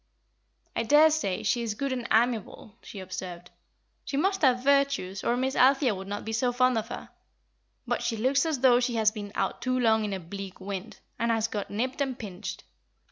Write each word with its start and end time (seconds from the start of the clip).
"I 0.75 0.81
daresay 0.81 1.43
she 1.43 1.61
is 1.61 1.75
good 1.75 1.93
and 1.93 2.07
amiable," 2.11 2.75
she 2.81 2.99
observed; 2.99 3.51
"she 4.03 4.17
must 4.17 4.41
have 4.41 4.63
virtues, 4.63 5.23
or 5.23 5.37
Miss 5.37 5.55
Althea 5.55 5.93
would 5.93 6.07
not 6.07 6.25
be 6.25 6.33
so 6.33 6.51
fond 6.51 6.75
of 6.79 6.87
her. 6.87 7.09
But 7.85 8.01
she 8.01 8.17
looks 8.17 8.43
as 8.47 8.61
though 8.61 8.79
she 8.79 8.95
has 8.95 9.11
been 9.11 9.31
out 9.35 9.61
too 9.61 9.77
long 9.79 10.03
in 10.03 10.13
a 10.13 10.19
bleak 10.19 10.59
wind, 10.59 10.99
and 11.19 11.29
has 11.29 11.47
got 11.47 11.69
nipped 11.69 12.01
and 12.01 12.17
pinched. 12.17 12.63